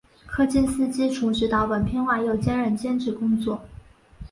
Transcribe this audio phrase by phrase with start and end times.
[0.25, 3.61] 柯金斯基除执导本片外又兼任监制工作。